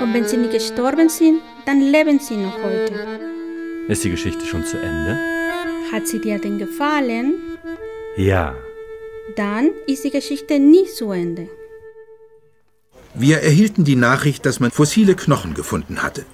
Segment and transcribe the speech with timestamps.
[0.00, 2.94] Und wenn sie nicht gestorben sind, dann leben sie noch heute.
[3.88, 5.18] Ist die Geschichte schon zu Ende?
[5.92, 7.34] Hat sie dir denn gefallen?
[8.16, 8.54] Ja.
[9.36, 11.48] Dann ist die Geschichte nie zu Ende.
[13.14, 16.24] Wir erhielten die Nachricht, dass man fossile Knochen gefunden hatte.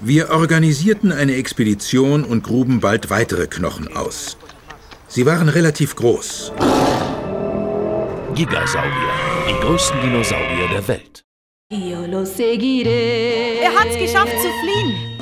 [0.00, 4.36] Wir organisierten eine Expedition und gruben bald weitere Knochen aus.
[5.08, 6.52] Sie waren relativ groß.
[8.34, 9.12] Gigasaurier,
[9.48, 11.24] die größten Dinosaurier der Welt.
[13.62, 15.18] Er hat's geschafft zu fliehen.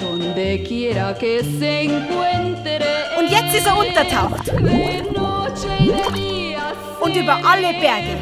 [3.18, 4.48] Und jetzt ist er untertaucht.
[7.00, 8.16] Und über alle Berge.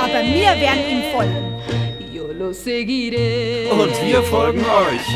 [0.00, 1.54] Aber wir werden ihm folgen.
[3.70, 5.06] Und wir folgen euch.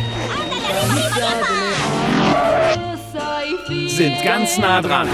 [3.66, 5.08] Sind ganz nah dran.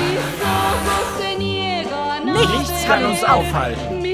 [2.33, 4.05] Nichts kann uns aufhalten.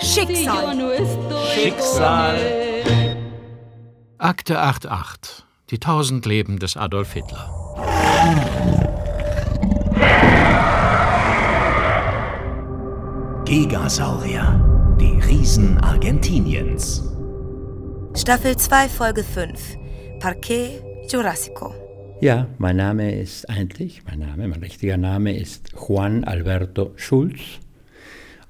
[0.00, 0.76] Schicksal.
[1.54, 2.36] Schicksal.
[4.18, 5.44] Akte 88.
[5.70, 7.48] Die tausend Leben des Adolf Hitler.
[13.44, 17.02] Gigasaurier, die Riesen Argentiniens.
[18.14, 19.76] Staffel 2, Folge 5.
[20.18, 20.82] Parquet
[21.12, 21.74] Jurassico.
[22.20, 27.40] Ja, mein Name ist eigentlich, mein Name, mein richtiger Name ist Juan Alberto Schulz.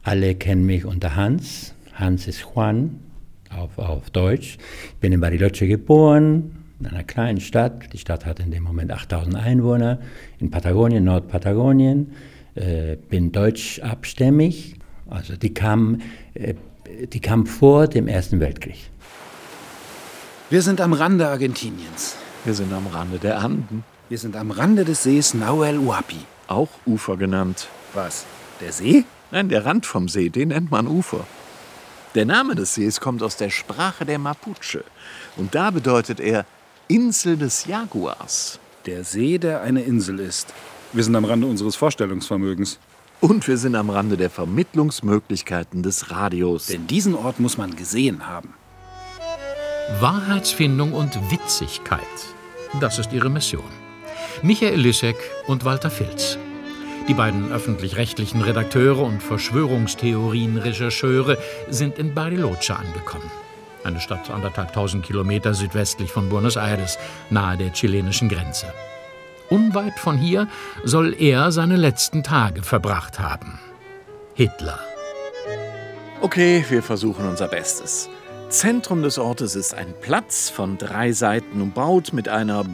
[0.03, 1.73] Alle kennen mich unter Hans.
[1.95, 3.01] Hans ist Juan
[3.49, 4.59] auf, auf Deutsch.
[4.89, 7.93] Ich bin in Bariloche geboren, in einer kleinen Stadt.
[7.95, 10.01] Die Stadt hat in dem Moment 8000 Einwohner
[10.39, 12.13] in Patagonien, Nordpatagonien.
[12.57, 14.75] Äh, bin deutschabstämmig.
[15.09, 16.01] Also die kam,
[16.35, 16.55] äh,
[17.07, 18.91] die kam vor dem Ersten Weltkrieg.
[20.51, 22.17] Wir sind am Rande Argentiniens.
[22.45, 23.85] Wir sind am Rande der Anden.
[24.09, 26.17] Wir sind am Rande des Sees Nahuel Huapi.
[26.49, 27.69] Auch Ufer genannt.
[27.93, 28.25] Was?
[28.61, 29.05] Der See?
[29.31, 31.27] Nein, der Rand vom See, den nennt man Ufer.
[32.15, 34.85] Der Name des Sees kommt aus der Sprache der Mapuche.
[35.37, 36.47] Und da bedeutet er
[36.89, 38.59] Insel des Jaguars.
[38.87, 40.53] Der See, der eine Insel ist.
[40.95, 42.79] Wir sind am Rande unseres Vorstellungsvermögens.
[43.21, 46.67] Und wir sind am Rande der Vermittlungsmöglichkeiten des Radios.
[46.67, 48.55] Denn diesen Ort muss man gesehen haben.
[50.01, 52.01] Wahrheitsfindung und Witzigkeit.
[52.79, 53.65] Das ist ihre Mission.
[54.43, 55.17] Michael Lissek
[55.49, 56.39] und Walter Filz.
[57.09, 61.37] Die beiden öffentlich-rechtlichen Redakteure und Verschwörungstheorien-Rechercheure
[61.69, 63.29] sind in Bariloche angekommen.
[63.83, 66.97] Eine Stadt anderthalb tausend Kilometer südwestlich von Buenos Aires,
[67.31, 68.73] nahe der chilenischen Grenze.
[69.49, 70.47] Unweit von hier
[70.85, 73.59] soll er seine letzten Tage verbracht haben.
[74.35, 74.79] Hitler.
[76.21, 78.09] Okay, wir versuchen unser Bestes.
[78.51, 82.65] Zentrum des Ortes ist ein Platz von drei Seiten umbaut mit einer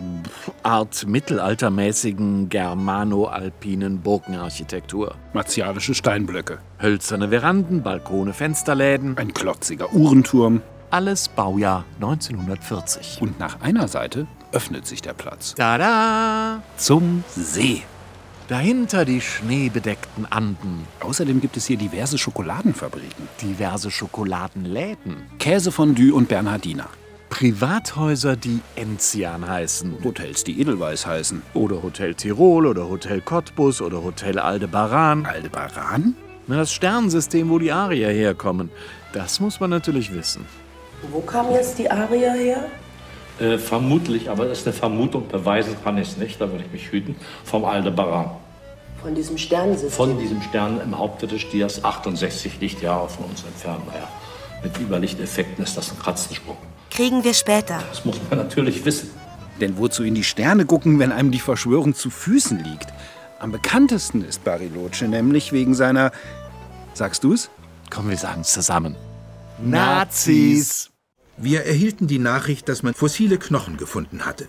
[0.63, 5.17] Art mittelaltermäßigen germano-alpinen Burgenarchitektur.
[5.35, 6.61] Martialische Steinblöcke.
[6.81, 9.19] Hölzerne Veranden, Balkone, Fensterläden.
[9.19, 10.63] Ein klotziger Uhrenturm.
[10.89, 13.19] Alles Baujahr 1940.
[13.21, 15.55] Und nach einer Seite öffnet sich der Platz.
[15.57, 16.63] Tada!
[16.79, 17.83] Zum See.
[18.49, 20.87] Dahinter die schneebedeckten Anden.
[21.01, 23.29] Außerdem gibt es hier diverse Schokoladenfabriken.
[23.43, 25.17] Diverse Schokoladenläden.
[25.41, 26.89] Käsefondue und Bernhardiner.
[27.29, 29.97] Privathäuser, die Enzian heißen.
[30.05, 31.43] Hotels, die Edelweiß heißen.
[31.55, 35.27] Oder Hotel Tirol oder Hotel Cottbus oder Hotel Aldebaran.
[35.27, 36.15] Aldebaran?
[36.47, 38.71] Na, das Sternensystem, wo die Arier herkommen.
[39.13, 40.47] Das muss man natürlich wissen.
[41.11, 42.65] Wo kamen jetzt die Arier her?
[43.39, 46.73] Äh, vermutlich, aber das ist eine Vermutung, beweisen kann ich es nicht, da würde ich
[46.73, 48.31] mich hüten, vom Aldebaran.
[49.03, 49.91] Von diesem Sternensystem?
[49.91, 53.87] Von diesem Stern im Haupte des Stiers, 68 Lichtjahre von uns entfernt.
[53.87, 54.09] Naja,
[54.63, 56.57] mit Überlichteffekten ist das ein Katzensprung.
[56.91, 57.83] Kriegen wir später.
[57.91, 59.11] Das muss man natürlich wissen.
[59.61, 62.93] Denn wozu in die Sterne gucken, wenn einem die Verschwörung zu Füßen liegt?
[63.39, 66.11] Am bekanntesten ist Bariloche nämlich wegen seiner.
[66.95, 67.51] Sagst du's?
[67.91, 68.97] Komm, wir sagen's zusammen.
[69.59, 70.91] Nazis!
[71.39, 74.49] Wir erhielten die Nachricht, dass man fossile Knochen gefunden hatte.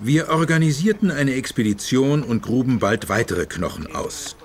[0.00, 4.36] Wir organisierten eine Expedition und gruben bald weitere Knochen aus.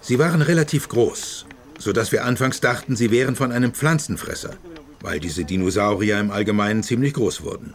[0.00, 1.46] Sie waren relativ groß,
[1.78, 4.54] sodass wir anfangs dachten, sie wären von einem Pflanzenfresser,
[5.00, 7.74] weil diese Dinosaurier im Allgemeinen ziemlich groß wurden.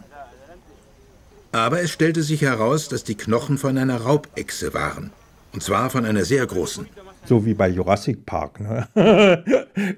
[1.52, 5.12] Aber es stellte sich heraus, dass die Knochen von einer Raubechse waren.
[5.52, 6.86] Und zwar von einer sehr großen.
[7.24, 8.60] So wie bei Jurassic Park.
[8.60, 8.88] Ne?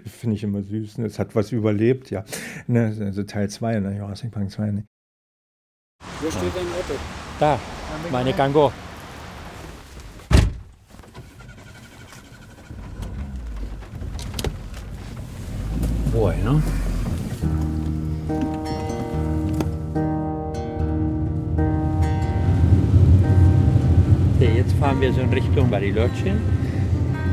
[0.06, 0.98] Finde ich immer süß.
[0.98, 1.06] Ne?
[1.06, 2.24] Es hat was überlebt, ja.
[2.66, 2.94] Ne?
[3.00, 3.96] Also Teil 2, ne?
[3.96, 4.70] Jurassic Park 2.
[4.70, 4.84] Ne?
[6.20, 6.98] Wo steht dein Auto?
[7.38, 7.58] Da,
[8.10, 8.72] meine Gango.
[16.12, 16.60] Bueno.
[24.80, 26.34] fahren wir so in Richtung Bariloche.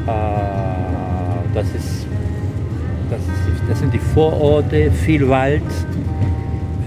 [0.08, 2.08] Äh, das, ist,
[3.10, 5.62] das, ist, das sind die Vororte, viel Wald,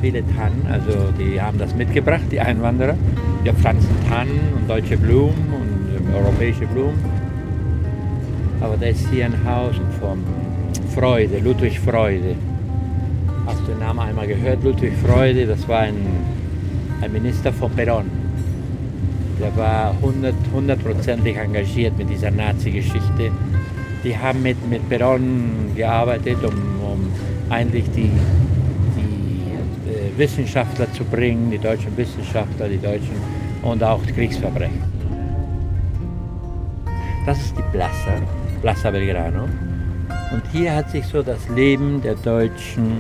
[0.01, 0.67] viele Tannen.
[0.71, 2.97] Also die haben das mitgebracht, die Einwanderer.
[3.43, 6.99] Wir pflanzen Tannen und deutsche Blumen und europäische Blumen.
[8.61, 10.23] Aber da ist hier ein Haus von
[10.95, 12.37] Freude, Ludwig Freude.
[13.47, 14.63] Hast du den Namen einmal gehört?
[14.63, 15.97] Ludwig Freude, das war ein,
[17.01, 18.20] ein Minister von Perón.
[19.41, 19.95] Der war
[20.53, 23.31] hundertprozentig engagiert mit dieser Nazi-Geschichte.
[24.05, 27.13] Die haben mit, mit Perón gearbeitet, um, um
[27.49, 28.11] eigentlich die,
[28.97, 33.17] die äh, Wissenschaftler zu bringen, die deutschen Wissenschaftler, die deutschen
[33.63, 34.83] und auch die Kriegsverbrechen.
[37.25, 38.21] Das ist die Plaza,
[38.61, 39.45] Plaza Belgrano.
[40.33, 42.93] Und hier hat sich so das Leben der deutschen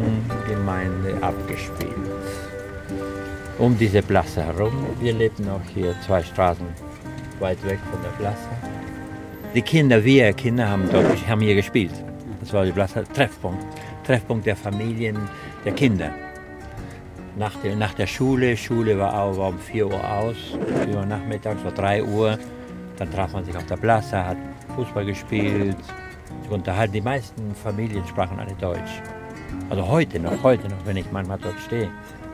[0.48, 1.99] Gemeinde abgespielt.
[3.60, 4.72] Um diese Plaza herum.
[5.00, 6.66] Wir lebten auch hier zwei Straßen
[7.40, 8.48] weit weg von der Plaza.
[9.54, 11.92] Die Kinder, wir Kinder haben dort haben hier gespielt.
[12.40, 13.62] Das war die Plaza Treffpunkt.
[14.06, 15.18] Treffpunkt der Familien,
[15.62, 16.10] der Kinder.
[17.36, 20.36] Nach der, nach der Schule, Schule war, auch, war um 4 Uhr aus,
[20.90, 22.38] über nachmittags war 3 Uhr.
[22.96, 24.38] Dann traf man sich auf der Plaza, hat
[24.74, 25.76] Fußball gespielt,
[26.42, 26.94] sich unterhalten.
[26.94, 29.02] Die meisten Familien sprachen alle Deutsch.
[29.68, 31.90] Also heute noch, heute noch, wenn ich manchmal dort stehe,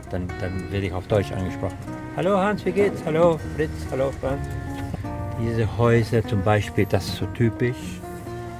[0.09, 1.77] dann, dann werde ich auf Deutsch angesprochen.
[2.15, 3.01] Hallo Hans, wie geht's?
[3.05, 4.47] Hallo Fritz, hallo Franz.
[5.41, 7.77] Diese Häuser zum Beispiel, das ist so typisch,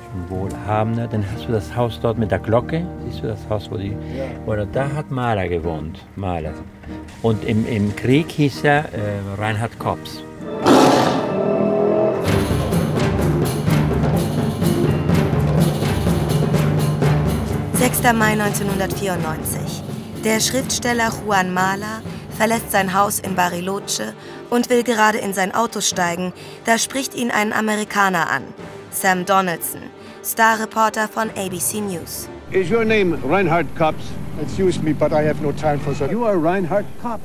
[0.05, 1.07] schon wohlhabender.
[1.07, 3.89] Dann hast du das Haus dort mit der Glocke, siehst du das Haus, wo die,
[4.15, 4.25] ja.
[4.45, 6.53] oder da hat Mahler gewohnt, Mahler.
[7.23, 10.23] Und im, im Krieg hieß er äh, Reinhard Kops.
[17.73, 18.03] 6.
[18.13, 19.86] Mai 1994.
[20.27, 22.01] Der Schriftsteller Juan Mala
[22.37, 24.13] verlässt sein Haus in Bariloche
[24.49, 26.33] und will gerade in sein Auto steigen,
[26.65, 28.43] da spricht ihn ein Amerikaner an,
[28.91, 29.83] Sam Donaldson,
[30.25, 32.27] Starreporter von ABC News.
[32.51, 34.03] Is your name Reinhard Kops?
[34.41, 36.11] Excuse me, but I have no time for that.
[36.11, 37.23] You are Reinhard Kops?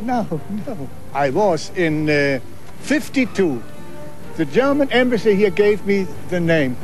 [0.00, 0.24] No,
[0.64, 0.88] no.
[1.12, 2.38] I was in uh,
[2.82, 3.60] 52.
[4.36, 6.76] The German embassy here gave me the name.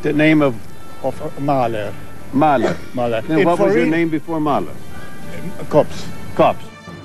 [0.00, 0.54] The name of
[1.02, 1.92] of Mahler.
[2.32, 2.74] Mahler.
[2.94, 3.22] Mahler.
[3.22, 4.72] Then what was your name before Mahler?
[5.68, 6.04] Kops.
[6.34, 6.64] Kops.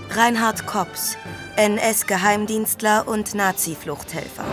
[0.10, 1.18] Reinhard Kops,
[1.58, 4.46] NS-Geheimdienstler und Nazi-Fluchthelfer.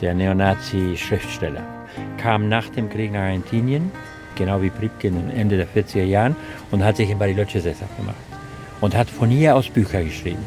[0.00, 1.62] Der Neonazi-Schriftsteller
[2.16, 3.92] kam nach dem Krieg nach Argentinien,
[4.36, 6.34] genau wie Pripken Ende der 40er Jahren,
[6.70, 8.16] und hat sich in Bariloche sesshaft gemacht.
[8.80, 10.42] Und hat von hier aus Bücher geschrieben.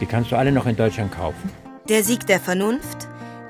[0.00, 1.50] Die kannst du alle noch in Deutschland kaufen.
[1.90, 3.03] Der Sieg der Vernunft,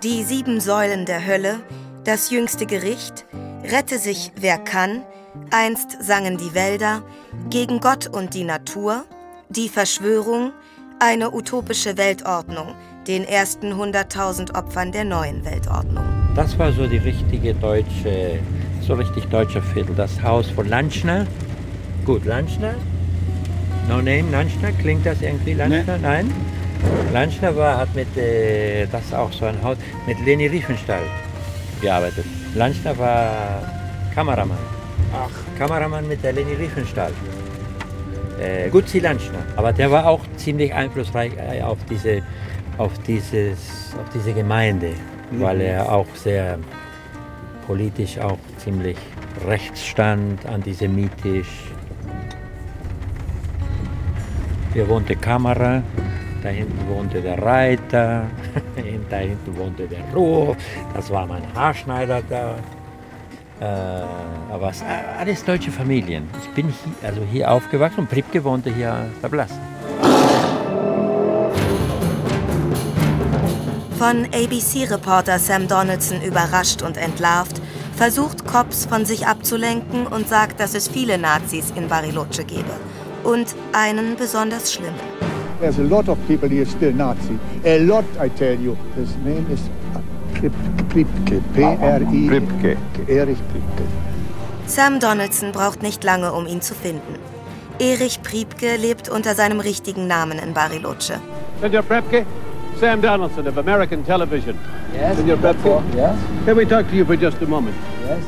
[0.05, 1.61] die sieben Säulen der Hölle,
[2.05, 3.25] das jüngste Gericht,
[3.65, 5.03] rette sich wer kann,
[5.51, 7.03] einst sangen die Wälder,
[7.49, 9.05] gegen Gott und die Natur,
[9.49, 10.53] die Verschwörung,
[11.01, 12.75] eine utopische Weltordnung,
[13.09, 16.05] den ersten 100.000 Opfern der neuen Weltordnung.
[16.37, 18.41] Das war so die richtige deutsche,
[18.83, 19.95] so richtig deutscher Viertel.
[19.95, 21.27] Das Haus von Lanschner.
[22.05, 22.75] Gut, Lanschner?
[23.89, 24.71] No name, Lanschner?
[24.73, 25.97] Klingt das irgendwie Lanschner?
[25.97, 26.03] Nee.
[26.03, 26.33] Nein?
[27.13, 29.77] Lanschner war, hat mit, äh, das auch so ein Haus,
[30.07, 31.03] mit Leni Riefenstahl
[31.81, 32.25] gearbeitet.
[32.55, 33.63] Lanschner war
[34.15, 34.59] Kameramann.
[35.13, 35.59] Ach.
[35.59, 37.13] Kameramann mit der Leni Riefenstahl.
[38.41, 39.39] Äh, Gutzi Lanschner.
[39.57, 42.23] Aber der war auch ziemlich einflussreich äh, auf diese,
[42.79, 44.91] auf dieses, auf diese Gemeinde,
[45.31, 45.41] mhm.
[45.41, 46.59] weil er auch sehr
[47.67, 48.97] politisch auch ziemlich
[49.47, 51.71] rechts stand, antisemitisch.
[54.73, 55.83] Hier wohnte Kamera,
[56.45, 58.27] da hinten wohnte der Reiter,
[59.11, 60.55] da hinten wohnte der Ruhr,
[60.95, 62.55] das war mein Haarschneider da.
[63.61, 64.05] Äh,
[64.53, 64.85] aber es
[65.19, 66.29] alles deutsche Familien.
[66.43, 69.53] Ich bin hier, also hier aufgewachsen und Pripke wohnte hier Blass.
[73.99, 77.63] Von ABC-Reporter Sam Donaldson überrascht und entlarvt,
[77.97, 82.75] versucht Cops von sich abzulenken und sagt, dass es viele Nazis in Bariloche gebe.
[83.23, 85.14] Und einen besonders schlimmen.
[85.61, 87.39] There's a lot of people here still Nazi.
[87.65, 88.77] A lot, I tell you.
[88.97, 89.61] His name is
[90.35, 91.43] Pripke.
[91.55, 92.77] P-R-I.
[93.09, 93.87] Erich Pripke.
[94.67, 97.19] Sam Donaldson braucht nicht lange, um ihn zu finden.
[97.79, 101.21] Erich Priebke lebt unter seinem richtigen Namen in Bariloche.
[101.61, 102.25] Senor Priebke,
[102.81, 104.59] Sam Donaldson of American Television.
[104.93, 105.17] Yes.
[105.17, 106.17] Senor Priebke, yes.
[106.45, 107.77] Can we talk to you for just a moment?
[108.07, 108.23] Yes.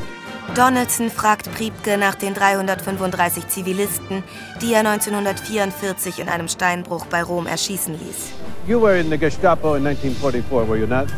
[0.57, 4.23] Donaldson fragt Priebke nach den 335 Zivilisten,
[4.59, 8.33] die er 1944 in einem Steinbruch bei Rom erschießen ließ.
[8.67, 11.09] You were in the Gestapo in 1944, were you not?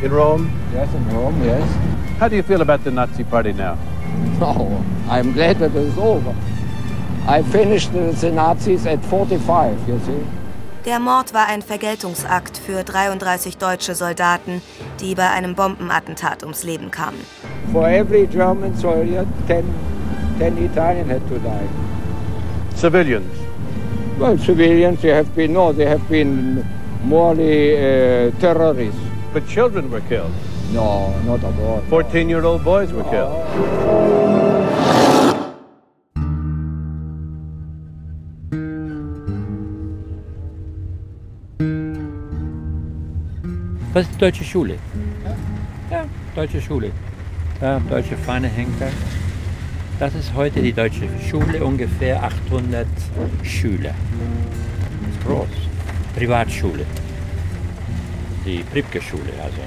[0.00, 0.48] In Rome?
[0.72, 1.64] Yes, in Rome, yes.
[2.20, 3.76] How do you feel about the Nazi Party now?
[4.38, 6.32] No, I'm glad that it's over.
[7.26, 10.45] I finished the Nazis at 45, you see.
[10.86, 14.62] Der Mord war ein Vergeltungsakt für 33 deutsche Soldaten,
[15.00, 17.18] die bei einem Bombenattentat ums Leben kamen.
[17.72, 19.64] For every German soldier, 10,
[20.38, 21.66] 10 Italian had to die.
[22.76, 23.36] Civilians.
[24.20, 26.64] Well, civilians, they have been, no, they have been
[27.02, 29.00] morely uh, terrorists.
[29.34, 30.30] But children were killed.
[30.72, 31.82] No, not at all.
[31.88, 34.55] 14 year old boys were killed.
[43.96, 44.74] Das ist die deutsche Schule.
[45.90, 46.90] Ja, deutsche Schule.
[47.58, 48.88] Da, deutsche Fahne hängt da.
[49.98, 52.86] Das ist heute die deutsche Schule, ungefähr 800
[53.42, 53.94] Schüler.
[55.00, 55.48] Das ist groß.
[56.14, 56.84] Privatschule.
[58.44, 59.62] Die Pripke-Schule, also.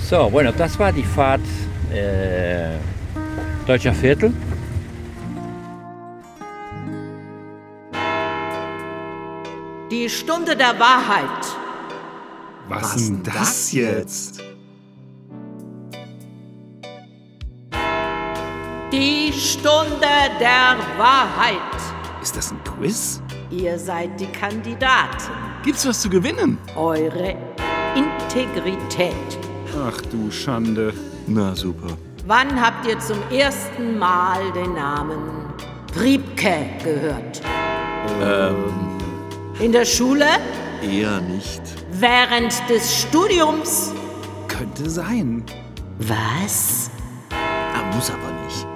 [0.00, 1.40] So, bueno, das war die Fahrt
[1.94, 2.76] äh,
[3.66, 4.34] Deutscher Viertel.
[10.06, 11.44] Die Stunde der Wahrheit.
[12.68, 14.40] Was denn das jetzt?
[18.92, 20.06] Die Stunde
[20.38, 21.58] der Wahrheit.
[22.22, 23.20] Ist das ein Quiz?
[23.50, 25.32] Ihr seid die Kandidaten.
[25.64, 26.56] Gibt's was zu gewinnen?
[26.76, 27.34] Eure
[27.96, 29.38] Integrität.
[29.84, 30.94] Ach du Schande.
[31.26, 31.96] Na super.
[32.28, 35.52] Wann habt ihr zum ersten Mal den Namen
[35.92, 37.40] Priebke gehört?
[38.22, 38.85] Ähm,
[39.58, 40.26] In der Schule?
[40.82, 41.62] eher nicht.
[41.92, 43.92] Während des Studiums?
[44.48, 45.44] Könnte sein.
[45.98, 46.90] Was?
[47.30, 48.66] Er muss aber nicht.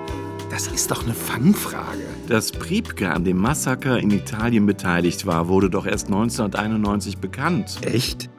[0.51, 2.01] Das ist doch eine Fangfrage.
[2.29, 7.79] Dass Priebke an dem Massaker in Italien beteiligt war, wurde doch erst 1991 bekannt.
[7.83, 8.31] Echt?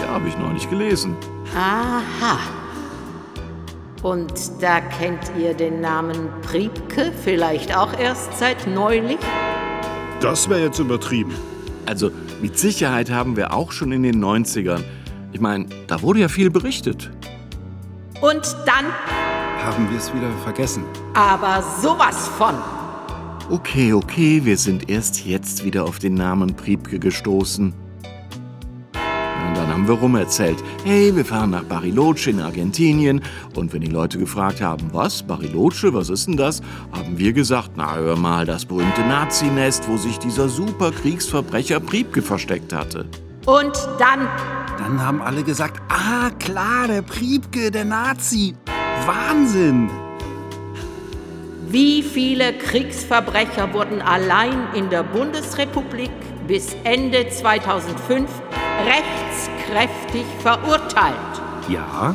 [0.00, 1.16] Ja, habe ich neulich gelesen.
[1.56, 2.38] Aha.
[4.02, 9.18] Und da kennt ihr den Namen Priebke vielleicht auch erst seit neulich?
[10.20, 11.34] Das wäre jetzt übertrieben.
[11.86, 12.10] Also
[12.40, 14.80] mit Sicherheit haben wir auch schon in den 90ern.
[15.32, 17.10] Ich meine, da wurde ja viel berichtet.
[18.20, 18.86] Und dann
[19.64, 20.84] Haben wir es wieder vergessen?
[21.14, 22.54] aber sowas von.
[23.50, 27.74] Okay, okay, wir sind erst jetzt wieder auf den Namen Priebke gestoßen.
[29.74, 33.20] Haben wir rumerzählt, hey, wir fahren nach Bariloche in Argentinien.
[33.56, 36.62] Und wenn die Leute gefragt haben, was, Bariloche, was ist denn das,
[36.92, 42.22] haben wir gesagt, na hör mal, das berühmte Nazinest, wo sich dieser super Kriegsverbrecher Priebke
[42.22, 43.06] versteckt hatte.
[43.46, 44.28] Und dann
[44.78, 48.54] Dann haben alle gesagt, ah klar, der Priebke, der Nazi.
[49.06, 49.90] Wahnsinn.
[51.66, 56.12] Wie viele Kriegsverbrecher wurden allein in der Bundesrepublik
[56.46, 58.30] bis Ende 2005
[59.72, 61.14] rechtskräftig verurteilt?
[61.68, 62.14] Ja,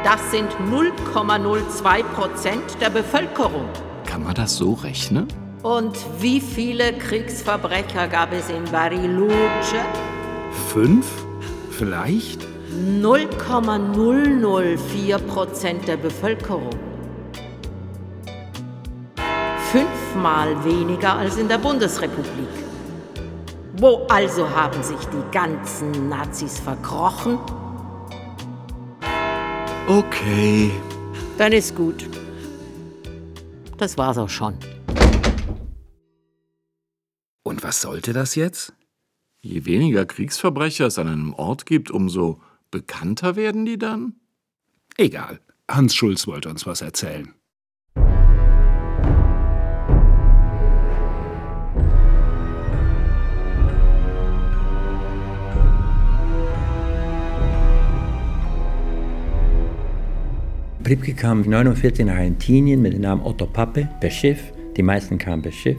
[0.03, 3.69] Das sind 0,02 Prozent der Bevölkerung.
[4.05, 5.27] Kann man das so rechnen?
[5.61, 9.83] Und wie viele Kriegsverbrecher gab es in Bariloche?
[10.71, 11.05] Fünf?
[11.71, 12.47] Vielleicht?
[13.01, 16.69] 0,004 Prozent der Bevölkerung.
[20.09, 22.47] Fünfmal weniger als in der Bundesrepublik.
[23.77, 27.37] Wo also haben sich die ganzen Nazis verkrochen?
[29.87, 30.71] Okay.
[31.37, 32.09] Dann ist gut.
[33.77, 34.55] Das war's auch schon.
[37.43, 38.73] Und was sollte das jetzt?
[39.41, 44.15] Je weniger Kriegsverbrecher es an einem Ort gibt, umso bekannter werden die dann?
[44.97, 45.39] Egal.
[45.69, 47.31] Hans Schulz wollte uns was erzählen.
[60.89, 64.39] Pripke kam 1949 nach Argentinien mit dem Namen Otto Pappe per Schiff.
[64.75, 65.77] Die meisten kamen per Schiff.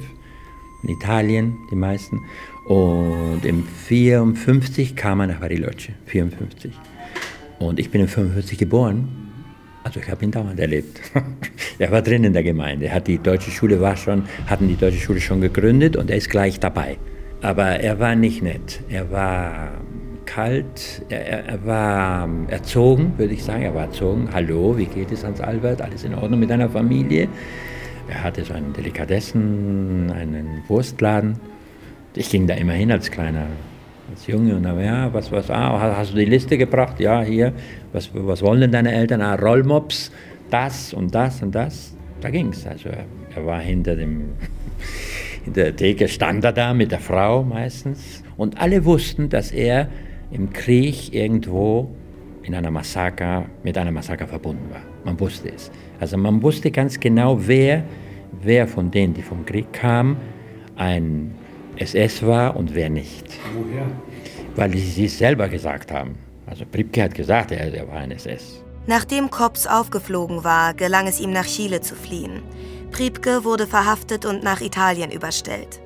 [0.84, 2.20] In Italien, die meisten.
[2.68, 5.94] Und im 54 kam er nach Bariloche.
[6.06, 6.70] 54.
[7.58, 9.08] Und ich bin in 55 geboren.
[9.82, 11.00] Also ich habe ihn dauernd erlebt.
[11.80, 12.86] er war drin in der Gemeinde.
[12.86, 16.18] Er hat die deutsche Schule war schon, hatten die deutsche Schule schon gegründet und er
[16.18, 16.98] ist gleich dabei.
[17.42, 18.80] Aber er war nicht nett.
[18.88, 19.72] Er war
[20.34, 23.62] kalt, er, er, war erzogen, würde ich sagen.
[23.62, 24.28] Er war erzogen.
[24.32, 25.82] Hallo, wie geht es, Hans Albert?
[25.82, 27.28] Alles in Ordnung mit deiner Familie?
[28.08, 31.40] Er hatte so einen Delikatessen, einen Wurstladen.
[32.14, 33.46] Ich ging da immer hin als kleiner,
[34.08, 37.00] als Junge und dann, ja, was, was, ah, hast du die Liste gebracht?
[37.00, 37.52] Ja, hier,
[37.92, 39.22] was, was wollen denn deine Eltern?
[39.22, 40.12] Ah, Rollmops,
[40.48, 41.96] das und das und das.
[42.20, 42.66] Da ging's.
[42.66, 44.30] Also er, er war hinter dem,
[45.44, 48.22] hinter der Theke, stand er da mit der Frau meistens.
[48.36, 49.88] Und alle wussten, dass er
[50.30, 51.88] im Krieg irgendwo
[52.42, 54.82] in einer Massaker, mit einer Massaker verbunden war.
[55.04, 55.70] Man wusste es.
[55.98, 57.84] Also man wusste ganz genau, wer,
[58.42, 60.16] wer von denen, die vom Krieg kamen,
[60.76, 61.34] ein
[61.76, 63.26] SS war und wer nicht.
[63.54, 63.86] Woher?
[64.56, 66.16] Weil sie es selber gesagt haben.
[66.46, 68.62] Also Pripke hat gesagt, er, er war ein SS.
[68.86, 72.42] Nachdem Kops aufgeflogen war, gelang es ihm nach Chile zu fliehen.
[72.90, 75.80] Priebke wurde verhaftet und nach Italien überstellt.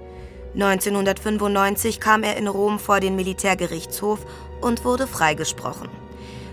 [0.55, 4.21] 1995 kam er in Rom vor den Militärgerichtshof
[4.61, 5.89] und wurde freigesprochen.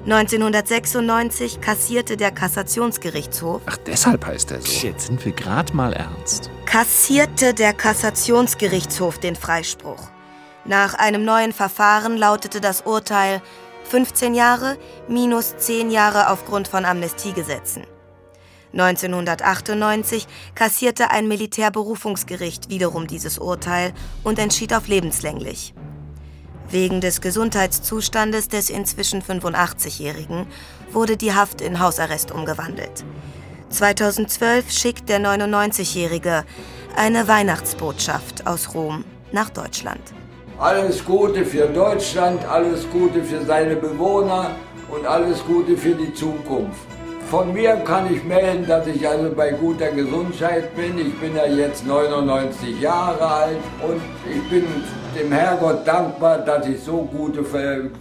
[0.06, 3.62] 1996 kassierte der Kassationsgerichtshof.
[3.68, 4.88] Ach, deshalb heißt er so.
[4.88, 6.50] Jetzt sind wir gerade mal ernst.
[6.66, 10.10] Kassierte der Kassationsgerichtshof den Freispruch.
[10.66, 13.42] Nach einem neuen Verfahren lautete das Urteil
[13.84, 14.78] 15 Jahre
[15.08, 17.84] minus 10 Jahre aufgrund von Amnestiegesetzen.
[18.74, 25.74] 1998 kassierte ein Militärberufungsgericht wiederum dieses Urteil und entschied auf lebenslänglich.
[26.70, 30.48] Wegen des Gesundheitszustandes des inzwischen 85-Jährigen
[30.92, 33.04] wurde die Haft in Hausarrest umgewandelt.
[33.70, 36.46] 2012 schickt der 99-Jährige
[36.96, 40.02] eine Weihnachtsbotschaft aus Rom nach Deutschland.
[40.58, 44.52] Alles Gute für Deutschland, alles Gute für seine Bewohner
[44.90, 46.88] und alles Gute für die Zukunft.
[47.32, 50.98] Von mir kann ich melden, dass ich also bei guter Gesundheit bin.
[50.98, 54.66] Ich bin ja jetzt 99 Jahre alt und ich bin
[55.18, 57.46] dem Herrgott dankbar, dass ich so, gute,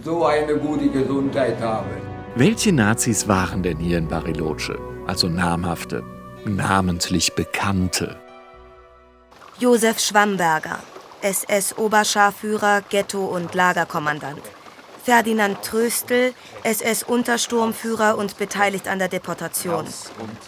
[0.03, 1.87] so eine gute Gesundheit habe.
[2.35, 4.77] Welche Nazis waren denn hier in Bariloche?
[5.07, 6.03] Also namhafte,
[6.43, 8.17] namentlich bekannte.
[9.59, 10.79] Josef Schwamberger,
[11.21, 14.41] SS-Oberscharführer, Ghetto- und Lagerkommandant.
[15.03, 19.85] Ferdinand Tröstl, SS-Untersturmführer und beteiligt an der Deportation.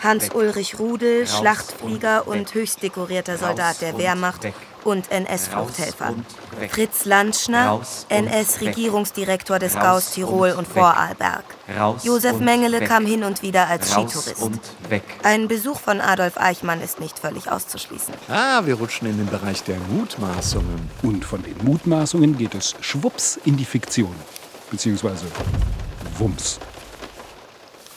[0.02, 4.48] Hans-Ulrich Rudel, Schlachtflieger und höchstdekorierter Soldat der Wehrmacht
[4.86, 6.14] und NS-Fluchthelfer.
[6.70, 11.44] Fritz Landschner, NS-Regierungsdirektor des Gaus Tirol und Vorarlberg.
[12.04, 14.50] Josef Mengele kam hin und wieder als Skitourist.
[15.24, 18.14] Ein Besuch von Adolf Eichmann ist nicht völlig auszuschließen.
[18.28, 20.90] Ah, wir rutschen in den Bereich der Mutmaßungen.
[21.02, 24.16] Und von den Mutmaßungen geht es schwupps in die Fiktion.
[24.70, 25.26] Beziehungsweise
[26.18, 26.60] Wumms.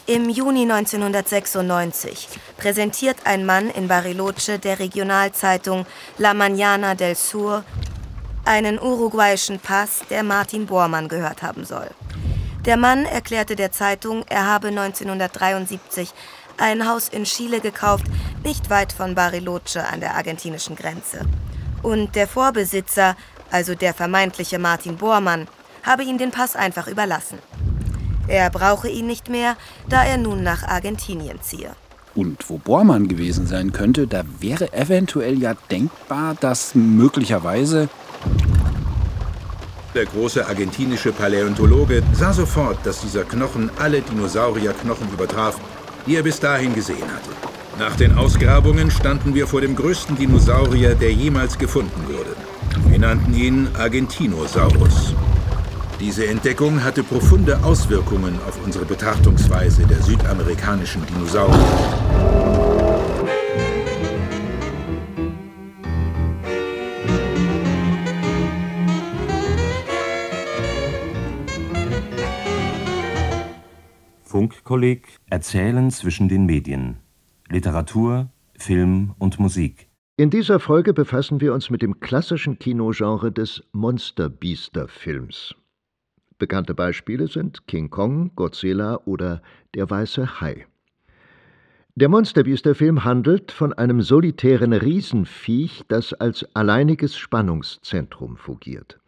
[0.09, 5.85] Im Juni 1996 präsentiert ein Mann in Bariloche der Regionalzeitung
[6.19, 7.65] La Mañana del Sur
[8.45, 11.91] einen uruguayischen Pass, der Martin Bormann gehört haben soll.
[12.67, 16.15] Der Mann erklärte der Zeitung, er habe 1973
[16.57, 18.07] ein Haus in Chile gekauft,
[18.45, 21.27] nicht weit von Bariloche an der argentinischen Grenze.
[21.83, 23.17] Und der Vorbesitzer,
[23.51, 25.49] also der vermeintliche Martin Bormann,
[25.83, 27.41] habe ihm den Pass einfach überlassen.
[28.29, 29.57] Er brauche ihn nicht mehr,
[29.89, 31.71] da er nun nach Argentinien ziehe.
[32.15, 37.89] Und wo Bormann gewesen sein könnte, da wäre eventuell ja denkbar, dass möglicherweise
[39.95, 45.59] der große argentinische Paläontologe sah sofort, dass dieser Knochen alle Dinosaurierknochen übertraf,
[46.07, 47.31] die er bis dahin gesehen hatte.
[47.79, 52.37] Nach den Ausgrabungen standen wir vor dem größten Dinosaurier, der jemals gefunden wurde.
[52.91, 55.15] Wir nannten ihn Argentinosaurus.
[55.99, 61.57] Diese Entdeckung hatte profunde Auswirkungen auf unsere Betrachtungsweise der südamerikanischen Dinosaurier.
[74.23, 76.99] Funkkolleg Erzählen zwischen den Medien.
[77.49, 78.29] Literatur,
[78.59, 79.89] Film und Musik.
[80.19, 85.55] In dieser Folge befassen wir uns mit dem klassischen Kinogenre des Monsterbiester-Films.
[86.39, 89.41] Bekannte Beispiele sind King Kong, Godzilla oder
[89.75, 90.67] Der weiße Hai.
[91.95, 98.99] Der Monsterbiester-Film handelt von einem solitären Riesenviech, das als alleiniges Spannungszentrum fungiert.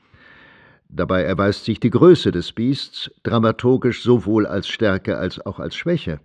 [0.88, 6.20] Dabei erweist sich die Größe des Biests dramaturgisch sowohl als Stärke als auch als Schwäche.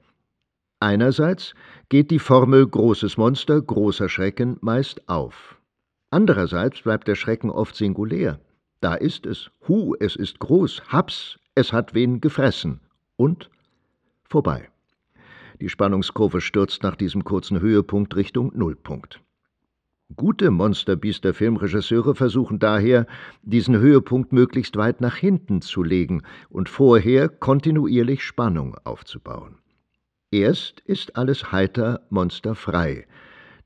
[0.80, 1.54] Einerseits
[1.89, 5.58] geht die Formel großes Monster, großer Schrecken meist auf.
[6.12, 8.39] Andererseits bleibt der Schrecken oft singulär.
[8.84, 12.82] Da ist es, hu, es ist groß, haps, es hat wen gefressen
[13.15, 13.50] und
[14.26, 14.69] vorbei.
[15.62, 19.22] Die Spannungskurve stürzt nach diesem kurzen Höhepunkt Richtung Nullpunkt.
[20.17, 23.08] Gute Monsterbiester-Filmregisseure versuchen daher,
[23.41, 29.60] diesen Höhepunkt möglichst weit nach hinten zu legen und vorher kontinuierlich Spannung aufzubauen.
[30.30, 33.08] Erst ist alles heiter monsterfrei,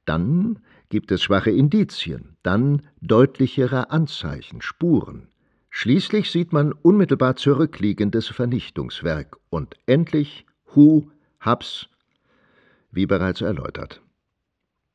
[0.06, 5.28] dann gibt es schwache Indizien, dann deutlichere Anzeichen, Spuren.
[5.69, 10.45] Schließlich sieht man unmittelbar zurückliegendes Vernichtungswerk und endlich
[10.76, 11.88] Hu, Haps,
[12.91, 14.02] wie bereits erläutert.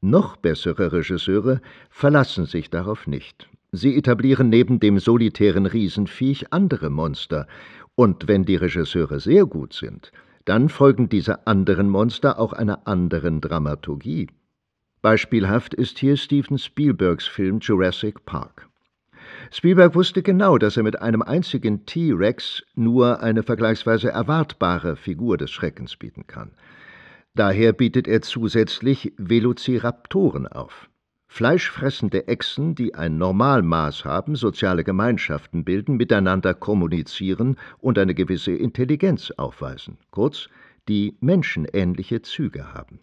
[0.01, 3.49] Noch bessere Regisseure verlassen sich darauf nicht.
[3.71, 7.47] Sie etablieren neben dem solitären Riesenviech andere Monster,
[7.95, 10.13] und wenn die Regisseure sehr gut sind,
[10.45, 14.29] dann folgen diese anderen Monster auch einer anderen Dramaturgie.
[15.03, 18.69] Beispielhaft ist hier Steven Spielbergs Film Jurassic Park.
[19.51, 25.51] Spielberg wusste genau, dass er mit einem einzigen T-Rex nur eine vergleichsweise erwartbare Figur des
[25.51, 26.53] Schreckens bieten kann.
[27.35, 30.89] Daher bietet er zusätzlich Velociraptoren auf.
[31.27, 39.33] Fleischfressende Echsen, die ein Normalmaß haben, soziale Gemeinschaften bilden, miteinander kommunizieren und eine gewisse Intelligenz
[39.33, 40.49] aufweisen, kurz,
[40.89, 43.01] die menschenähnliche Züge haben.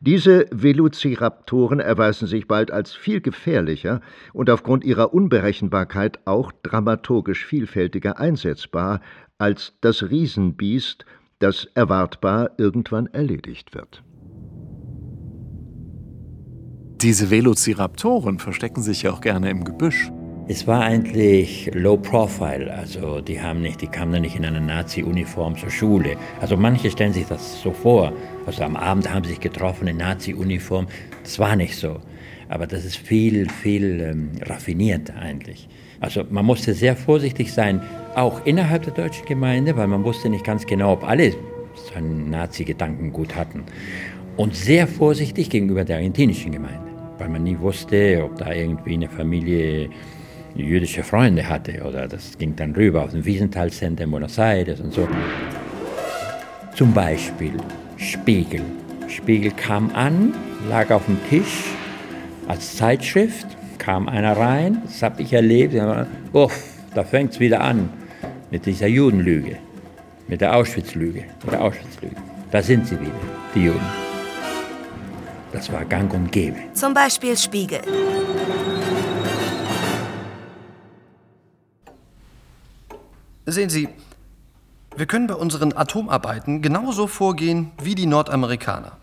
[0.00, 4.00] Diese Velociraptoren erweisen sich bald als viel gefährlicher
[4.32, 9.00] und aufgrund ihrer Unberechenbarkeit auch dramaturgisch vielfältiger einsetzbar
[9.38, 11.04] als das Riesenbiest,
[11.40, 14.02] das erwartbar irgendwann erledigt wird.
[17.00, 20.10] Diese Velociraptoren verstecken sich ja auch gerne im Gebüsch.
[20.50, 25.58] Es war eigentlich low profile, also die haben nicht, die kamen nicht in einer Nazi-Uniform
[25.58, 26.16] zur Schule.
[26.40, 28.14] Also manche stellen sich das so vor.
[28.46, 30.86] Also am Abend haben sie sich getroffen in Nazi-Uniform.
[31.22, 31.98] Das war nicht so.
[32.48, 35.68] Aber das ist viel, viel ähm, raffiniert eigentlich.
[36.00, 37.82] Also man musste sehr vorsichtig sein,
[38.14, 41.32] auch innerhalb der deutschen Gemeinde, weil man wusste nicht ganz genau, ob alle
[41.74, 43.64] so einen Nazi-Gedankengut hatten.
[44.38, 49.08] Und sehr vorsichtig gegenüber der argentinischen Gemeinde weil man nie wusste, ob da irgendwie eine
[49.08, 49.90] Familie
[50.54, 54.80] jüdische Freunde hatte oder das ging dann rüber auf dem Wiesenthal Center in Buenos Aires
[54.80, 55.08] und so.
[56.74, 57.52] Zum Beispiel
[57.96, 58.62] Spiegel.
[59.08, 60.34] Spiegel kam an,
[60.68, 61.64] lag auf dem Tisch
[62.46, 63.46] als Zeitschrift,
[63.78, 65.74] kam einer rein, das habe ich erlebt,
[66.32, 67.88] uff, da fängt es wieder an
[68.50, 69.56] mit dieser Judenlüge,
[70.26, 72.16] mit der Auschwitz-Lüge, mit der Auschwitz-Lüge.
[72.50, 73.12] Da sind sie wieder,
[73.54, 73.80] die Juden.
[75.52, 76.56] Das war gang und gäbe.
[76.74, 77.80] Zum Beispiel Spiegel.
[83.50, 83.88] Sehen Sie,
[84.94, 88.98] wir können bei unseren Atomarbeiten genauso vorgehen wie die Nordamerikaner.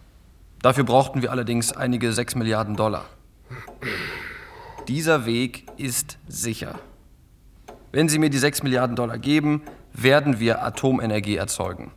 [0.62, 3.06] Dafür brauchten wir allerdings einige 6 Milliarden Dollar.
[4.88, 6.78] Dieser Weg ist sicher.
[7.92, 11.92] Wenn Sie mir die 6 Milliarden Dollar geben, werden wir Atomenergie erzeugen.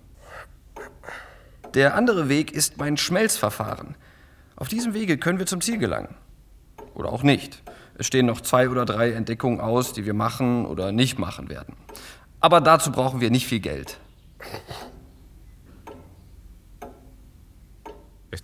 [1.74, 3.94] Der andere Weg ist mein Schmelzverfahren.
[4.56, 6.14] Auf diesem Wege können wir zum Ziel gelangen.
[6.94, 7.62] Oder auch nicht.
[7.98, 11.74] Es stehen noch zwei oder drei Entdeckungen aus, die wir machen oder nicht machen werden.
[12.40, 13.98] Aber dazu brauchen wir nicht viel Geld.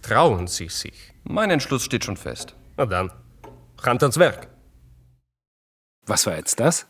[0.04, 1.14] Trauen Sie sich?
[1.22, 2.54] Mein Entschluss steht schon fest.
[2.76, 3.10] Na dann,
[3.82, 4.48] Hand ans Werk.
[6.06, 6.86] Was war jetzt das?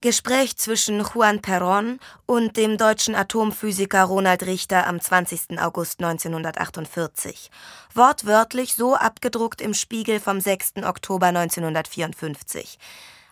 [0.00, 5.60] Gespräch zwischen Juan Perón und dem deutschen Atomphysiker Ronald Richter am 20.
[5.60, 7.50] August 1948.
[7.94, 10.84] Wortwörtlich so abgedruckt im Spiegel vom 6.
[10.84, 12.78] Oktober 1954.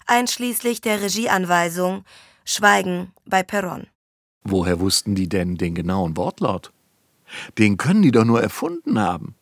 [0.07, 2.05] Einschließlich der Regieanweisung
[2.45, 3.87] Schweigen bei Perón.
[4.43, 6.73] Woher wussten die denn den genauen Wortlaut?
[7.59, 9.35] Den können die doch nur erfunden haben.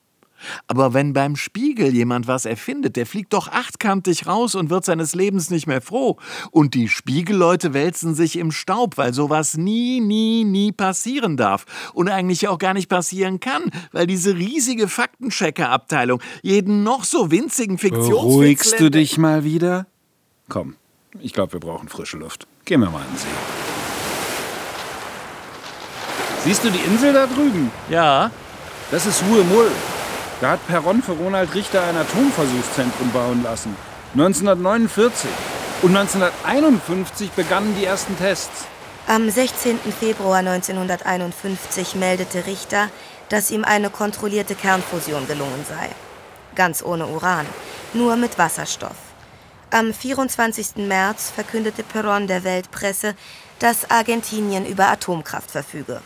[0.66, 5.14] Aber wenn beim Spiegel jemand was erfindet, der fliegt doch achtkantig raus und wird seines
[5.14, 6.16] Lebens nicht mehr froh.
[6.50, 11.64] Und die Spiegelleute wälzen sich im Staub, weil sowas nie, nie, nie passieren darf.
[11.92, 17.78] Und eigentlich auch gar nicht passieren kann, weil diese riesige Faktenchecker-Abteilung jeden noch so winzigen
[17.78, 18.22] Fiktionsfilm.
[18.22, 19.86] Beruhigst du dich mal wieder?
[20.48, 20.76] Komm,
[21.20, 22.46] ich glaube, wir brauchen frische Luft.
[22.64, 23.26] Gehen wir mal an den See.
[26.44, 27.70] Siehst du die Insel da drüben?
[27.88, 28.30] Ja.
[28.90, 29.70] Das ist Ruhe-Mull.
[30.40, 33.76] Da hat Perron für Ronald Richter ein Atomversuchszentrum bauen lassen.
[34.14, 35.28] 1949.
[35.82, 38.66] Und 1951 begannen die ersten Tests.
[39.06, 39.78] Am 16.
[39.98, 42.88] Februar 1951 meldete Richter,
[43.28, 45.88] dass ihm eine kontrollierte Kernfusion gelungen sei.
[46.54, 47.46] Ganz ohne Uran,
[47.94, 49.07] nur mit Wasserstoff.
[49.70, 50.76] Am 24.
[50.76, 53.14] März verkündete Perron der Weltpresse,
[53.58, 56.00] dass Argentinien über Atomkraft verfüge.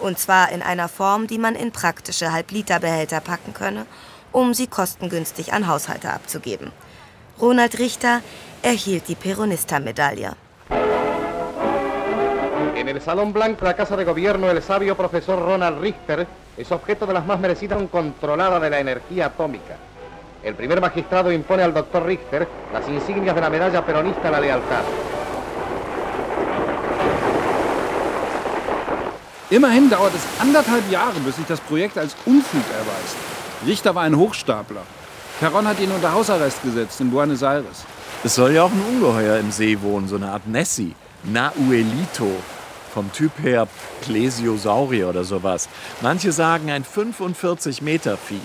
[0.00, 3.86] Und zwar in einer Form, die man in praktische Halbliterbehälter packen könne,
[4.32, 6.72] um sie kostengünstig an Haushalte abzugeben.
[7.40, 8.20] Ronald Richter
[8.62, 10.32] erhielt die Peronista-Medaille.
[12.74, 16.72] En el Salón Blanco de la Casa de Gobierno, el sabio profesor Ronald Richter es
[16.72, 19.76] objeto de las más merecidas controlada de la energía atómica.
[20.44, 24.40] El primer magistrado impone al doctor Richter las insignias de la medalla peronista a la
[24.40, 24.82] lealtad.
[29.48, 33.16] Immerhin dauert es anderthalb Jahre, bis sich das Projekt als Unfug erweist.
[33.66, 34.82] Richter war ein Hochstapler.
[35.40, 37.86] Perron hat ihn unter Hausarrest gesetzt in Buenos Aires.
[38.22, 40.94] Es soll ja auch ein Ungeheuer im See wohnen, so eine Art Nessie.
[41.22, 42.30] Nauelito.
[42.92, 43.66] Vom Typ her
[44.02, 45.70] Plesiosaurier oder sowas.
[46.02, 48.40] Manche sagen ein 45 Meter Vieh.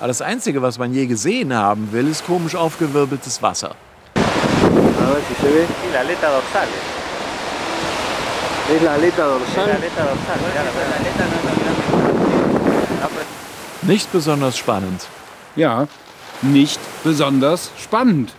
[0.00, 3.74] Aber das Einzige, was man je gesehen haben will, ist komisch aufgewirbeltes Wasser.
[13.82, 15.06] Nicht besonders spannend.
[15.54, 15.86] Ja,
[16.40, 18.32] nicht besonders spannend.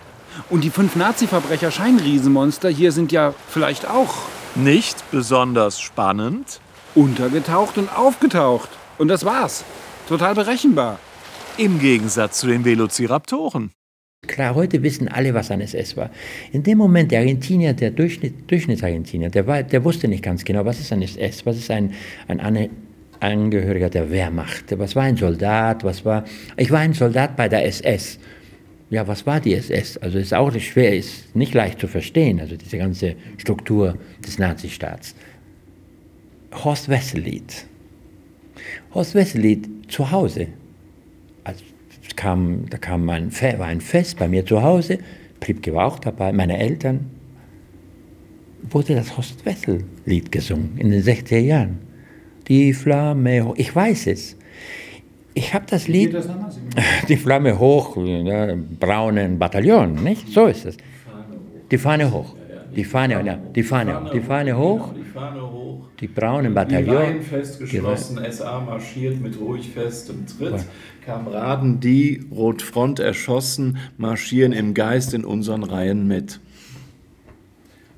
[0.49, 4.15] Und die fünf Nazi-Verbrecher-Scheinriesenmonster hier sind ja vielleicht auch
[4.55, 6.59] Nicht besonders spannend.
[6.95, 8.69] untergetaucht und aufgetaucht.
[8.97, 9.63] Und das war's.
[10.09, 10.97] Total berechenbar.
[11.57, 13.71] Im Gegensatz zu den Velociraptoren.
[14.25, 16.09] Klar, heute wissen alle, was ein SS war.
[16.53, 20.63] In dem Moment, der Argentinier, der Durchschnitt, Durchschnittsargentinier, der, war, der wusste nicht ganz genau,
[20.63, 21.93] was ist ein SS, was ist ein,
[22.27, 22.69] ein
[23.19, 26.23] Angehöriger der Wehrmacht, was war ein Soldat, was war.
[26.55, 28.17] Ich war ein Soldat bei der SS.
[28.89, 29.97] Ja, was war die SS?
[29.97, 34.39] Also ist auch nicht schwer, ist nicht leicht zu verstehen, also diese ganze Struktur des
[34.39, 35.15] Nazistaats.
[36.53, 37.65] Horst Wesselied.
[38.93, 40.47] Horst Wesselied zu Hause.
[42.15, 44.99] Kam, da kam ein, Fe- war ein Fest bei mir zu Hause,
[45.39, 47.09] Pripke war auch dabei, meine Eltern.
[48.69, 51.79] Wurde das Horst Wessel-Lied gesungen in den 60er Jahren.
[52.47, 53.55] Die Flamme hoch.
[53.57, 54.37] Ich weiß es.
[55.33, 56.13] Ich habe das Lied.
[57.09, 60.27] Die Flamme hoch, ja, braunen Bataillon, nicht?
[60.27, 60.77] So ist es.
[61.71, 62.35] Die Fahne hoch.
[62.75, 64.93] Die Fahne, ja, die Fahne, die Fahne hoch.
[64.93, 65.87] Die Fahne hoch.
[65.99, 66.95] Die braunen Die Bataillon.
[66.95, 70.65] Reihen festgeschlossen, SA marschiert mit ruhig festem Tritt.
[71.05, 76.39] Kameraden, die Rotfront erschossen, marschieren im Geist in unseren Reihen mit.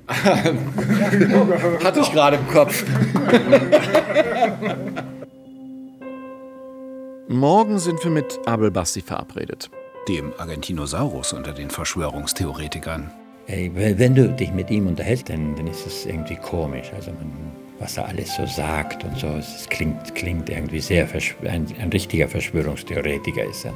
[0.08, 2.84] Hatte ich gerade im Kopf.
[7.28, 9.70] Morgen sind wir mit Abel Basti verabredet.
[10.08, 13.10] Dem Argentinosaurus unter den Verschwörungstheoretikern.
[13.46, 16.90] Ey, wenn du dich mit ihm unterhältst, dann, dann ist es irgendwie komisch.
[16.94, 17.30] Also man,
[17.78, 21.06] was er alles so sagt und so, es klingt, klingt irgendwie sehr,
[21.42, 23.74] ein, ein richtiger Verschwörungstheoretiker ist er.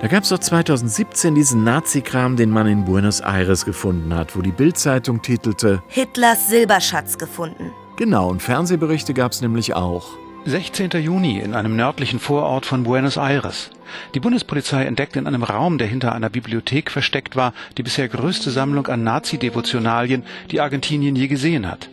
[0.00, 4.42] Da gab es doch 2017 diesen Nazi-Kram, den man in Buenos Aires gefunden hat, wo
[4.42, 5.82] die Bild-Zeitung titelte.
[5.88, 7.72] Hitlers Silberschatz gefunden.
[7.96, 10.16] Genau, und Fernsehberichte gab es nämlich auch.
[10.44, 10.90] 16.
[11.02, 13.70] Juni in einem nördlichen Vorort von Buenos Aires.
[14.14, 18.50] Die Bundespolizei entdeckte in einem Raum, der hinter einer Bibliothek versteckt war, die bisher größte
[18.50, 21.90] Sammlung an Nazi-Devotionalien, die Argentinien je gesehen hat.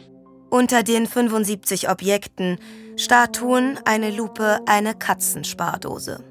[0.49, 2.57] Unter den 75 Objekten
[2.97, 6.23] Statuen, eine Lupe, eine Katzenspardose.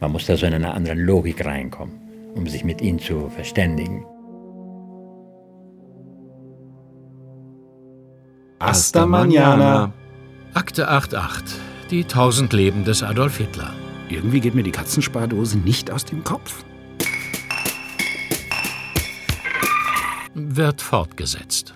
[0.00, 2.00] Man muss da so in eine andere Logik reinkommen,
[2.34, 4.04] um sich mit ihm zu verständigen.
[8.58, 9.92] Hasta mañana.
[10.54, 11.58] Akte 88.
[11.90, 13.72] Die tausend Leben des Adolf Hitler.
[14.10, 16.62] Irgendwie geht mir die Katzenspardose nicht aus dem Kopf.
[20.34, 21.74] Wird fortgesetzt.